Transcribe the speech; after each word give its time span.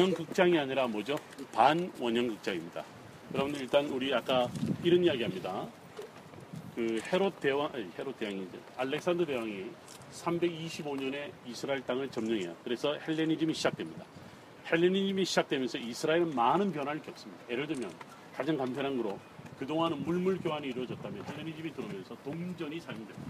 원형 0.00 0.12
극장이 0.12 0.58
아니라 0.58 0.88
뭐죠? 0.88 1.14
반원형 1.52 2.26
극장입니다. 2.26 2.84
여러분들 3.32 3.60
일단 3.60 3.86
우리 3.86 4.12
아까 4.12 4.48
이런 4.82 5.04
이야기 5.04 5.22
합니다. 5.22 5.68
그 6.74 7.00
헤롯 7.12 7.38
대왕, 7.38 7.70
아니, 7.72 7.88
헤롯 7.96 8.18
대왕이죠. 8.18 8.58
알렉산더 8.76 9.24
대왕이 9.24 9.66
325년에 10.10 11.30
이스라엘 11.46 11.80
땅을 11.86 12.10
점령해요. 12.10 12.56
그래서 12.64 12.98
헬레니즘이 13.06 13.54
시작됩니다. 13.54 14.04
헬레니즘이 14.66 15.24
시작되면서 15.24 15.78
이스라엘은 15.78 16.34
많은 16.34 16.72
변화를 16.72 17.00
겪습니다. 17.00 17.44
예를 17.48 17.68
들면 17.68 17.88
가장 18.34 18.56
간편한 18.56 18.96
거로 18.96 19.16
그동안은 19.60 20.04
물물 20.04 20.38
교환이 20.38 20.70
이루어졌다면 20.70 21.24
헬레니즘이 21.24 21.72
들어오면서 21.72 22.16
동전이 22.24 22.80
사용됩니다. 22.80 23.22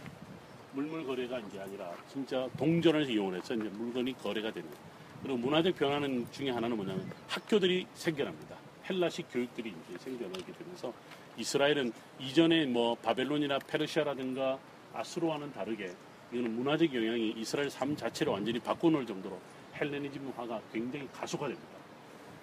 물물 0.72 1.06
거래가 1.06 1.40
이제 1.40 1.60
아니라 1.60 1.92
진짜 2.10 2.48
동전을 2.56 3.10
이용해서 3.10 3.52
이제 3.52 3.64
물건이 3.64 4.14
거래가 4.14 4.50
거예요. 4.50 5.03
그리고 5.24 5.38
문화적 5.38 5.74
변화는 5.76 6.26
중에 6.32 6.50
하나는 6.50 6.76
뭐냐면 6.76 7.10
학교들이 7.28 7.86
생겨납니다. 7.94 8.56
헬라식 8.90 9.26
교육들이 9.32 9.72
이제 9.88 9.98
생겨나게 9.98 10.52
되면서 10.52 10.92
이스라엘은 11.38 11.90
이전에 12.20 12.66
뭐 12.66 12.94
바벨론이나 12.96 13.58
페르시아라든가 13.60 14.58
아수르와는 14.92 15.50
다르게 15.54 15.92
이거는 16.30 16.54
문화적 16.54 16.94
영향이 16.94 17.30
이스라엘 17.38 17.70
삶 17.70 17.96
자체를 17.96 18.34
완전히 18.34 18.58
바꿔놓을 18.58 19.06
정도로 19.06 19.40
헬레니즘화가 19.80 20.60
굉장히 20.74 21.08
가속화됩니다. 21.12 21.74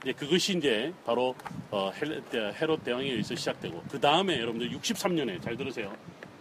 이제 0.02 0.14
그것이 0.14 0.58
이제 0.58 0.92
바로 1.06 1.36
어, 1.70 1.92
헬- 1.92 2.24
대- 2.32 2.52
헤롯 2.60 2.84
대왕에 2.84 3.06
의해서 3.12 3.36
시작되고 3.36 3.84
그 3.92 4.00
다음에 4.00 4.40
여러분들 4.40 4.72
63년에 4.72 5.40
잘 5.44 5.56
들으세요. 5.56 5.96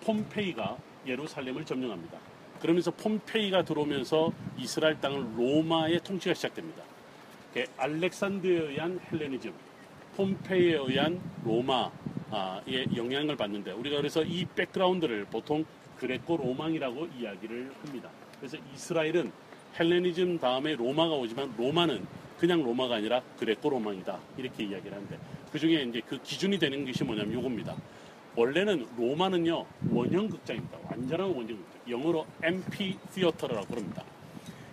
폼페이가 0.04 0.78
예루살렘을 1.06 1.66
점령합니다. 1.66 2.18
그러면서 2.60 2.90
폼페이가 2.90 3.64
들어오면서 3.64 4.32
이스라엘 4.58 5.00
땅을 5.00 5.38
로마의 5.38 6.00
통치가 6.04 6.34
시작됩니다. 6.34 6.82
그 7.54 7.64
알렉산드에 7.76 8.68
의한 8.68 9.00
헬레니즘, 9.10 9.52
폼페이에 10.16 10.74
의한 10.76 11.20
로마의 11.44 12.96
영향을 12.96 13.36
받는데 13.36 13.72
우리가 13.72 13.96
그래서 13.96 14.22
이 14.22 14.44
백그라운드를 14.44 15.24
보통 15.26 15.64
Greco-Roman이라고 15.98 17.08
이야기를 17.18 17.72
합니다. 17.82 18.10
그래서 18.38 18.56
이스라엘은 18.74 19.32
헬레니즘 19.78 20.38
다음에 20.38 20.74
로마가 20.74 21.14
오지만 21.14 21.52
로마는 21.56 22.06
그냥 22.38 22.62
로마가 22.62 22.96
아니라 22.96 23.22
Greco-Roman이다 23.38 24.18
이렇게 24.38 24.64
이야기를 24.64 24.92
하는데 24.92 25.18
그 25.52 25.58
중에 25.58 25.82
이제 25.82 26.00
그 26.06 26.18
기준이 26.22 26.58
되는 26.58 26.86
것이 26.86 27.04
뭐냐면 27.04 27.34
요겁니다. 27.34 27.76
원래는 28.36 28.86
로마는요 28.96 29.66
원형 29.90 30.28
극장입니다. 30.28 30.78
완전한 30.88 31.26
원형 31.28 31.46
극장. 31.46 31.70
영어로 31.90 32.26
amphitheater라고 32.42 33.66
부릅니다. 33.66 34.04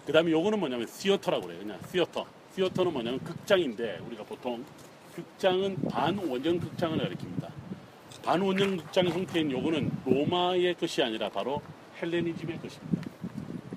그 0.05 0.13
다음에 0.13 0.31
요거는 0.31 0.59
뭐냐면 0.59 0.87
시어터라고 0.87 1.47
그래요. 1.47 1.59
그냥 1.59 1.79
시어터. 1.91 2.25
시어터는 2.55 2.93
뭐냐면 2.93 3.19
극장인데 3.23 3.99
우리가 4.07 4.23
보통 4.23 4.63
극장은 5.15 5.75
반원형 5.89 6.59
극장을 6.59 6.97
가리킵니다. 6.97 7.49
반원형 8.23 8.77
극장 8.77 9.07
형태인 9.07 9.51
요거는 9.51 9.91
로마의 10.05 10.75
것이 10.75 11.01
아니라 11.01 11.29
바로 11.29 11.61
헬레니즘의 12.01 12.59
것입니다. 12.59 13.01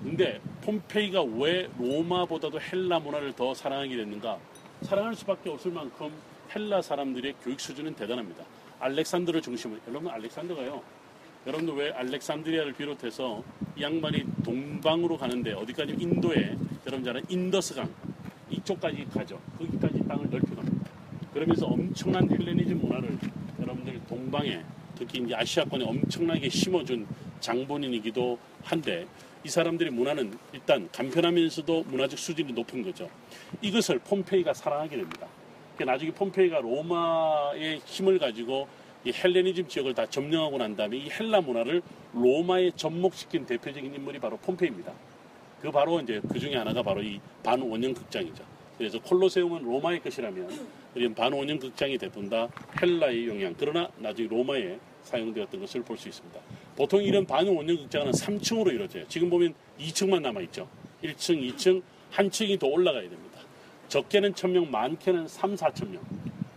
근데 0.03 0.39
폼페이가 0.63 1.23
왜 1.23 1.69
로마보다도 1.77 2.59
헬라 2.59 2.99
문화를 2.99 3.33
더 3.33 3.53
사랑하게 3.53 3.97
됐는가? 3.97 4.39
사랑할 4.83 5.15
수밖에 5.15 5.49
없을 5.49 5.71
만큼 5.71 6.11
헬라 6.55 6.81
사람들의 6.81 7.35
교육 7.43 7.59
수준은 7.59 7.95
대단합니다. 7.95 8.43
알렉산드를 8.81 9.41
중심으로 9.41 9.79
여러분 9.87 10.11
알렉산더가요. 10.11 10.81
여러분들 11.47 11.75
왜 11.75 11.91
알렉산드리아를 11.91 12.73
비롯해서 12.73 13.43
이 13.75 13.81
양반이 13.81 14.23
동방으로 14.43 15.17
가는데 15.17 15.53
어디까지 15.53 15.95
인도에 15.99 16.57
여러분 16.85 17.03
잘 17.03 17.17
아는 17.17 17.23
인더스강 17.29 17.89
이쪽까지 18.49 19.07
가죠. 19.13 19.39
거기까지 19.57 20.07
땅을 20.07 20.29
넓혀갑니다. 20.29 20.91
그러면서 21.33 21.65
엄청난 21.67 22.29
헬레니즘 22.29 22.79
문화를 22.79 23.17
여러분들 23.59 24.01
동방에 24.07 24.61
특히 24.95 25.19
이제 25.19 25.33
아시아권에 25.33 25.85
엄청나게 25.85 26.49
심어준 26.49 27.07
장본인이기도 27.39 28.37
한데 28.63 29.07
이 29.43 29.49
사람들의 29.49 29.91
문화는 29.91 30.37
일단 30.53 30.87
간편하면서도 30.91 31.85
문화적 31.87 32.19
수준이 32.19 32.53
높은 32.53 32.83
거죠. 32.83 33.09
이것을 33.61 33.99
폼페이가 33.99 34.53
사랑하게 34.53 34.97
됩니다. 34.97 35.27
그러니까 35.75 35.93
나중에 35.93 36.11
폼페이가 36.11 36.61
로마의 36.61 37.81
힘을 37.85 38.19
가지고 38.19 38.67
이 39.03 39.11
헬레니즘 39.11 39.67
지역을 39.67 39.93
다 39.95 40.05
점령하고 40.05 40.57
난 40.57 40.75
다음에 40.75 40.97
이 40.97 41.09
헬라 41.09 41.41
문화를 41.41 41.81
로마에 42.13 42.71
접목시킨 42.75 43.45
대표적인 43.45 43.93
인물이 43.93 44.19
바로 44.19 44.37
폼페이입니다. 44.37 44.93
그 45.61 45.71
바로 45.71 45.99
이제 45.99 46.21
그 46.31 46.39
중에 46.39 46.55
하나가 46.55 46.83
바로 46.83 47.01
이 47.01 47.19
반원형 47.43 47.93
극장이죠. 47.93 48.43
그래서 48.77 48.99
콜로세움은 48.99 49.63
로마의 49.63 50.01
것이라면 50.01 50.67
이런 50.95 51.13
반원형 51.15 51.59
극장이 51.59 51.97
대부분 51.97 52.29
다 52.29 52.47
헬라의 52.81 53.27
영향. 53.27 53.55
그러나 53.57 53.89
나중에 53.97 54.27
로마에 54.27 54.77
사용되었던 55.03 55.59
것을 55.59 55.83
볼 55.83 55.97
수 55.97 56.07
있습니다. 56.09 56.39
보통 56.75 57.01
이런 57.03 57.25
반원형 57.25 57.77
극장은 57.77 58.11
3층으로 58.11 58.73
이루어져요. 58.73 59.07
지금 59.07 59.29
보면 59.29 59.53
2층만 59.79 60.21
남아 60.21 60.41
있죠. 60.41 60.67
1층, 61.03 61.41
2층, 61.55 61.81
한 62.11 62.29
층이 62.29 62.57
더 62.59 62.67
올라가야 62.67 63.01
됩니다. 63.03 63.30
적게는 63.91 64.33
1000명, 64.33 64.69
많게는 64.69 65.27
3, 65.27 65.55
4천 65.55 65.89
명. 65.89 66.01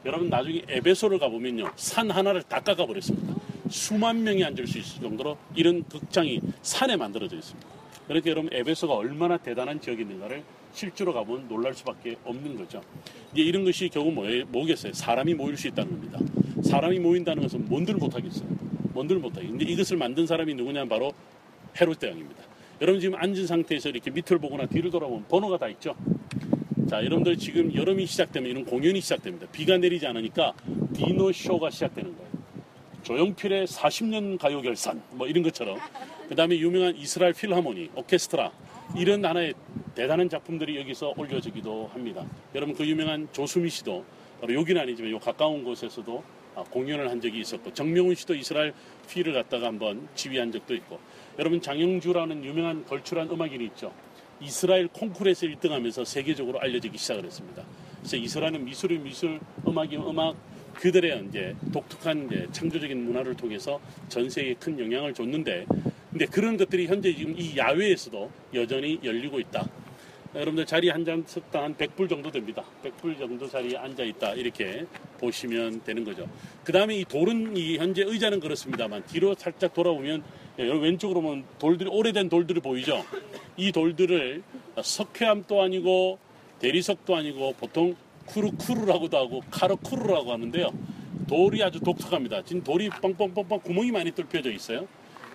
여러분 0.05 0.29
나중에 0.29 0.63
에베소를 0.69 1.19
가보면요. 1.19 1.73
산 1.75 2.09
하나를 2.09 2.45
다 2.45 2.61
깎아버렸습니다. 2.61 3.35
수만 3.69 4.23
명이 4.23 4.45
앉을 4.45 4.69
수 4.69 4.79
있을 4.79 5.03
정도로 5.03 5.37
이런 5.57 5.83
극장이 5.89 6.41
산에 6.63 6.97
만들어져 6.97 7.37
있습니다. 7.37 7.69
그러니까 8.07 8.31
여러분 8.31 8.51
에베소가 8.53 8.95
얼마나 8.95 9.37
대단한 9.37 9.81
지역이 9.81 10.03
있는가를 10.03 10.45
실제로 10.73 11.13
가보면 11.13 11.49
놀랄 11.49 11.75
수밖에 11.75 12.17
없는 12.25 12.57
거죠. 12.57 12.81
이제 13.33 13.43
이런 13.43 13.65
것이 13.65 13.89
결국 13.89 14.15
뭐예, 14.15 14.45
뭐겠어요? 14.45 14.93
사람이 14.93 15.35
모일 15.35 15.57
수 15.57 15.67
있다는 15.67 15.91
겁니다. 15.91 16.21
사람이 16.63 17.01
모인다는 17.01 17.43
것은 17.43 17.65
뭔들 17.69 17.95
못하겠어요. 17.95 18.47
뭔들 18.93 19.17
못하겠어요. 19.19 19.51
근데 19.51 19.65
이것을 19.65 19.97
만든 19.97 20.25
사람이 20.25 20.55
누구냐면 20.55 20.89
바로 20.89 21.13
헤롯 21.81 21.99
대왕입니다. 21.99 22.45
여러분 22.81 23.01
지금 23.01 23.19
앉은 23.19 23.49
상태에서 23.49 23.89
이렇게 23.89 24.13
밑을 24.13 24.39
보거나 24.39 24.67
뒤를 24.67 24.93
돌아보면 24.93 25.25
번호가 25.29 25.59
다 25.59 25.67
있죠. 25.69 25.97
자, 26.89 27.03
여러분들 27.03 27.39
지금 27.39 27.75
여름이 27.75 28.05
시작되면 28.05 28.51
이런 28.51 28.65
공연이 28.67 29.01
시작됩니다. 29.01 29.47
비가 29.51 29.79
내리지 29.79 30.07
않으니까 30.07 30.53
디노 30.95 31.33
쇼가 31.33 31.71
시작되는 31.71 32.15
거예요. 32.15 32.31
조용필의 33.03 33.67
40년 33.67 34.39
가요 34.39 34.61
결산 34.61 35.03
뭐 35.13 35.27
이런 35.27 35.43
것처럼 35.43 35.79
그 36.29 36.35
다음에 36.35 36.59
유명한 36.59 36.95
이스라엘 36.97 37.33
필하모니 37.33 37.91
오케스트라 37.95 38.53
이런 38.97 39.25
하나의 39.25 39.55
대단한 39.95 40.29
작품들이 40.29 40.77
여기서 40.79 41.15
올려지기도 41.17 41.91
합니다. 41.93 42.25
여러분 42.55 42.75
그 42.75 42.87
유명한 42.87 43.29
조수미 43.33 43.71
씨도 43.71 44.05
바로 44.41 44.55
여기는 44.55 44.81
아니지만 44.81 45.11
요 45.11 45.19
가까운 45.19 45.65
곳에서도 45.65 46.23
아, 46.55 46.63
공연을 46.65 47.11
한 47.11 47.21
적이 47.21 47.41
있었고 47.41 47.73
정명훈 47.73 48.15
씨도 48.15 48.35
이스라엘 48.35 48.75
피를 49.09 49.33
갖다가 49.33 49.67
한번 49.69 50.07
지휘한 50.15 50.53
적도 50.53 50.75
있고 50.75 50.99
여러분 51.39 51.61
장영주라는 51.61 52.45
유명한 52.45 52.85
걸출한 52.85 53.29
음악인이 53.31 53.65
있죠. 53.67 53.93
이스라엘 54.41 54.89
콩쿠르에서 54.89 55.47
1등하면서 55.47 56.05
세계적으로 56.05 56.61
알려지기 56.61 56.99
시작을 56.99 57.25
했습니다. 57.25 57.63
그래서 57.99 58.17
이스라엘은 58.17 58.65
미술이 58.65 58.99
미술, 58.99 59.41
음악이 59.67 59.97
음악, 59.97 60.37
그들의 60.75 61.27
이제 61.29 61.55
독특한 61.73 62.27
이제 62.27 62.49
창조적인 62.53 63.05
문화를 63.05 63.35
통해서 63.35 63.81
전 64.09 64.29
세계에 64.29 64.55
큰 64.55 64.79
영향을 64.79 65.15
줬는데, 65.15 65.67
근데 66.11 66.27
그런 66.27 66.57
것들이 66.57 66.87
현재 66.87 67.15
지금 67.15 67.35
이 67.39 67.57
야외에서도 67.57 68.31
여전히 68.55 69.01
열리고 69.03 69.41
있다. 69.41 69.69
여러분들 70.35 70.67
자리에 70.67 70.91
앉았다 70.91 71.63
한 71.63 71.77
100불 71.77 72.09
정도 72.09 72.31
됩니다. 72.31 72.65
100불 72.83 73.19
정도 73.19 73.49
자리에 73.49 73.77
앉아 73.77 74.03
있다. 74.03 74.35
이렇게 74.35 74.85
보시면 75.19 75.83
되는 75.85 76.05
거죠. 76.05 76.29
그 76.65 76.73
다음에 76.73 76.97
이 76.97 77.05
돌은, 77.05 77.57
이 77.57 77.79
현재 77.79 78.03
의자는 78.03 78.41
그렇습니다만 78.41 79.05
뒤로 79.07 79.35
살짝 79.39 79.73
돌아보면 79.73 80.25
예, 80.59 80.65
왼쪽으로 80.65 81.21
보면 81.21 81.45
돌들이, 81.59 81.89
오래된 81.89 82.29
돌들이 82.29 82.61
보이죠? 82.61 83.05
이 83.57 83.71
돌들을 83.71 84.43
석회암도 84.83 85.63
아니고 85.63 86.19
대리석도 86.61 87.15
아니고 87.15 87.55
보통 87.59 87.95
쿠르쿠르라고도 88.27 89.17
하고 89.17 89.43
카르쿠르라고 89.51 90.33
하는데요. 90.33 90.71
돌이 91.29 91.63
아주 91.63 91.81
독특합니다. 91.81 92.43
지금 92.43 92.63
돌이 92.63 92.91
뻥뻥뻥뻥 92.91 93.61
구멍이 93.61 93.93
많이 93.93 94.11
뚫혀져 94.11 94.51
있어요. 94.51 94.87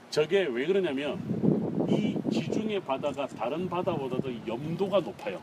저게 0.09 0.41
왜 0.49 0.65
그러냐면 0.65 1.48
이 1.89 2.15
지중해 2.31 2.79
바다가 2.81 3.27
다른 3.27 3.67
바다보다도 3.69 4.31
염도가 4.47 4.99
높아요. 5.01 5.41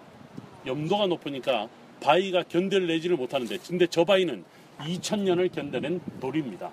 염도가 0.66 1.06
높으니까 1.06 1.68
바위가 2.00 2.44
견뎌내지를 2.44 3.16
못하는데 3.16 3.56
근데 3.58 3.86
저 3.86 4.04
바위는 4.04 4.44
2000년을 4.78 5.52
견뎌낸 5.52 6.00
돌입니다. 6.20 6.70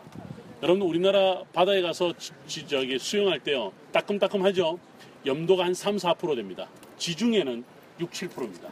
여러분 0.62 0.82
우리나라 0.84 1.44
바다에 1.54 1.82
가서 1.82 2.14
지, 2.18 2.32
지- 2.48 2.68
저기 2.68 2.98
수영할 3.00 3.40
때요 3.40 3.72
따끔따끔하죠. 3.92 4.80
염도가 5.26 5.66
한 5.66 5.74
3, 5.74 5.96
4% 5.98 6.36
됩니다. 6.36 6.68
지중해는 6.98 7.64
6, 8.00 8.12
7%입니다. 8.12 8.70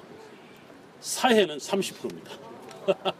사해는 0.99 1.57
30%입니다. 1.57 2.31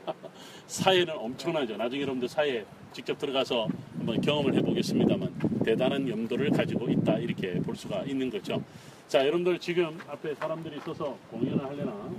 사해는 0.67 1.13
엄청나죠. 1.17 1.77
나중에 1.77 2.01
여러분들 2.01 2.27
사해 2.27 2.63
직접 2.93 3.17
들어가서 3.17 3.67
한번 3.97 4.19
경험을 4.21 4.55
해보겠습니다만 4.55 5.40
대단한 5.63 6.07
염도를 6.07 6.51
가지고 6.51 6.89
있다 6.89 7.17
이렇게 7.17 7.53
볼 7.61 7.75
수가 7.75 8.03
있는 8.03 8.29
거죠. 8.29 8.61
자, 9.07 9.19
여러분들 9.19 9.59
지금 9.59 9.99
앞에 10.07 10.35
사람들이 10.35 10.77
있어서 10.77 11.17
공연을 11.29 11.65
하려나 11.65 12.09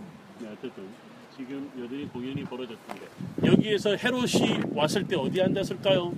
네, 0.40 0.48
어쨌든 0.52 0.84
지금 1.36 1.70
여전히 1.78 2.06
공연이 2.08 2.44
벌어졌는데 2.44 3.06
여기에서 3.44 3.96
헤롯이 3.96 4.74
왔을 4.74 5.06
때 5.06 5.16
어디 5.16 5.40
앉았을까요? 5.40 6.12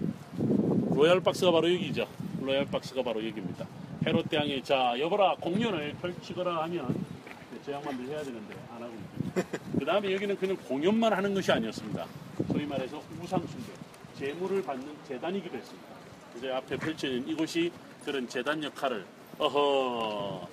로얄 0.90 1.20
박스가 1.20 1.52
바로 1.52 1.72
여기죠. 1.72 2.06
로얄 2.40 2.66
박스가 2.66 3.02
바로 3.02 3.24
여기입니다. 3.26 3.66
헤롯 4.06 4.28
대왕이 4.28 4.62
자 4.62 4.94
여보라 4.98 5.36
공연을 5.36 5.94
펼치거라 6.00 6.62
하면 6.64 6.88
네, 6.88 7.58
저 7.64 7.72
양반들 7.72 8.06
해야 8.06 8.22
되는데 8.22 8.54
안 8.74 8.82
하고 8.82 8.92
있죠. 8.92 9.48
그 9.78 9.84
다음에 9.84 10.12
여기는 10.12 10.36
그냥 10.36 10.56
공연만 10.68 11.12
하는 11.12 11.34
것이 11.34 11.50
아니었습니다. 11.52 12.06
소위 12.50 12.66
말해서 12.66 13.00
우상 13.22 13.40
숭배, 13.46 13.72
제물을 14.18 14.62
받는 14.62 14.86
제단이기도 15.08 15.56
했습니다. 15.56 15.88
이제 16.36 16.50
앞에 16.50 16.76
펼쳐진 16.76 17.26
이곳이 17.28 17.70
그런 18.04 18.28
제단 18.28 18.62
역할을 18.62 19.04
어허 19.38 20.48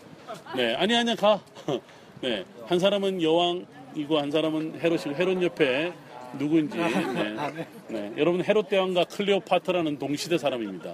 네 0.55 0.75
아니 0.75 0.95
아니 0.95 1.15
가. 1.15 1.41
네한 2.21 2.79
사람은 2.79 3.21
여왕이고 3.21 4.17
한 4.17 4.29
사람은 4.31 4.79
헤롯이고 4.79 5.15
헤롯 5.15 5.41
옆에 5.41 5.91
누구인지 6.37 6.77
네. 6.77 7.67
네. 7.89 8.13
여러분 8.17 8.43
헤롯 8.43 8.69
대왕과 8.69 9.05
클레오파트라는 9.05 9.97
동시대 9.97 10.37
사람입니다. 10.37 10.93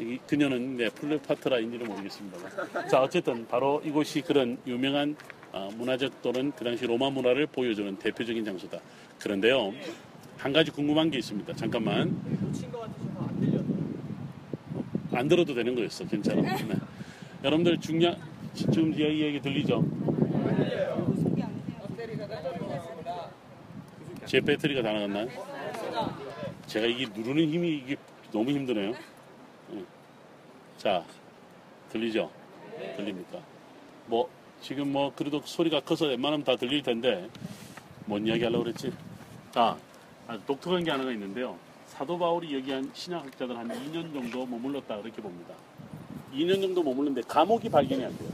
여기 0.00 0.18
그녀는 0.26 0.76
네, 0.76 0.88
플레오파트라인지는 0.88 1.86
모르겠습니다. 1.86 2.88
자 2.88 3.02
어쨌든 3.02 3.46
바로 3.46 3.80
이곳이 3.84 4.22
그런 4.22 4.58
유명한 4.66 5.16
아, 5.52 5.68
문화적 5.76 6.20
또는 6.22 6.50
그 6.56 6.64
당시 6.64 6.86
로마 6.86 7.10
문화를 7.10 7.46
보여주는 7.46 7.96
대표적인 7.96 8.44
장소다. 8.44 8.80
그런데요 9.20 9.72
한 10.36 10.52
가지 10.52 10.70
궁금한 10.70 11.10
게 11.10 11.18
있습니다. 11.18 11.54
잠깐만 11.54 12.20
놓친 12.40 12.72
것 12.72 12.80
같으셔서 12.80 13.28
안 13.28 13.40
들려요. 13.40 13.64
안 15.14 15.28
들어도 15.28 15.54
되는 15.54 15.74
거였어. 15.74 16.04
괜찮아. 16.06 16.42
네. 16.42 16.74
여러분들 17.42 17.78
중량 17.80 18.16
지금 18.54 18.92
이 18.94 19.00
얘기 19.00 19.40
들리죠? 19.40 19.84
제 24.26 24.40
배터리가 24.40 24.82
다 24.82 24.92
나갔나요? 24.92 25.28
제가 26.66 26.86
이게 26.86 27.06
누르는 27.14 27.48
힘이 27.48 27.76
이게 27.76 27.96
너무 28.32 28.50
힘드네요. 28.50 28.92
네. 29.70 29.84
자, 30.78 31.04
들리죠? 31.90 32.30
들립니까? 32.96 33.38
뭐 34.06 34.28
지금 34.60 34.92
뭐 34.92 35.12
그래도 35.14 35.40
소리가 35.44 35.80
커서 35.80 36.06
웬만하면 36.06 36.44
다 36.44 36.56
들릴 36.56 36.82
텐데 36.82 37.28
뭔 38.06 38.26
이야기 38.26 38.42
하려고 38.42 38.64
그랬지? 38.64 38.92
자, 39.52 39.76
아주 40.26 40.40
독특한 40.46 40.82
게 40.82 40.90
하나가 40.90 41.12
있는데요. 41.12 41.56
사도 41.96 42.18
바울이 42.18 42.52
여기 42.56 42.72
한 42.72 42.90
신학학자들 42.92 43.56
한 43.56 43.68
2년 43.68 44.12
정도 44.12 44.44
머물렀다 44.44 45.00
그렇게 45.00 45.22
봅니다. 45.22 45.54
2년 46.34 46.60
정도 46.60 46.82
머물렀는데 46.82 47.22
감옥이 47.28 47.68
발견이 47.68 48.04
안 48.04 48.18
돼요. 48.18 48.30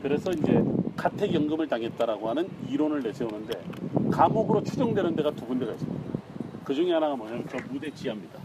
그래서 0.00 0.30
이제 0.30 0.64
가택연금을 0.96 1.68
당했다라고 1.68 2.30
하는 2.30 2.48
이론을 2.70 3.02
내세우는데 3.02 3.62
감옥으로 4.10 4.62
추정되는 4.62 5.14
데가 5.16 5.30
두 5.32 5.44
군데가 5.44 5.72
있습니다. 5.72 6.20
그 6.64 6.74
중에 6.74 6.90
하나가 6.90 7.14
뭐냐면 7.16 7.46
저 7.50 7.58
무대 7.68 7.90
지하입니다. 7.90 8.38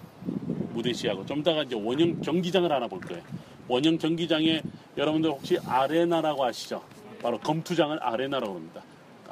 무대 0.74 0.92
지하고 0.92 1.26
좀 1.26 1.40
이따가 1.40 1.64
이제 1.64 1.76
원형 1.76 2.20
경기장을 2.20 2.70
하나 2.70 2.88
볼 2.88 3.00
거예요. 3.00 3.24
원형 3.70 3.98
경기장에 4.00 4.62
여러분들 4.98 5.30
혹시 5.30 5.58
아레나라고 5.66 6.44
아시죠? 6.44 6.82
바로 7.22 7.40
검투장을 7.40 7.98
아레나라고 8.04 8.56
합니다. 8.56 8.82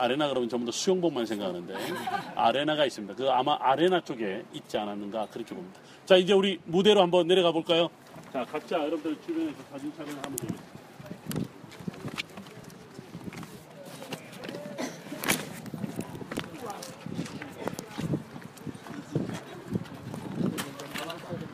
아레나 0.01 0.29
그러면 0.29 0.49
전부 0.49 0.65
다 0.65 0.71
수영복만 0.71 1.27
생각하는데 1.27 1.75
아레나가 2.35 2.85
있습니다. 2.85 3.13
그 3.13 3.29
아마 3.29 3.55
아레나 3.61 4.01
쪽에 4.01 4.43
있지 4.51 4.77
않았는가 4.77 5.27
그렇게 5.27 5.53
봅니다. 5.53 5.79
자 6.05 6.15
이제 6.15 6.33
우리 6.33 6.59
무대로 6.65 7.01
한번 7.01 7.27
내려가 7.27 7.51
볼까요? 7.51 7.87
자 8.33 8.43
각자 8.45 8.77
여러분들 8.79 9.15
주변에서 9.21 9.57
사진 9.71 9.93
촬영을 9.95 10.17
하면 10.25 10.35
되겠습니다. 10.37 10.80